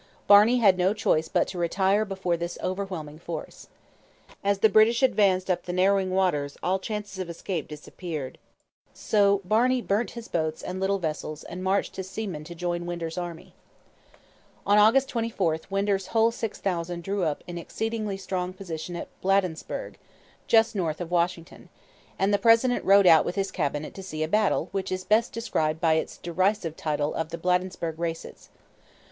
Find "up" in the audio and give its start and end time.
5.47-5.65, 17.23-17.43